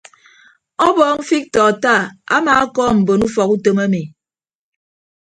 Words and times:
Ọbọọñ 0.87 1.17
fiktọ 1.29 1.59
attah 1.71 2.03
amaakọọm 2.35 2.95
mbon 3.01 3.21
ufọk 3.27 3.49
utom 3.55 3.77
emi. 3.85 4.01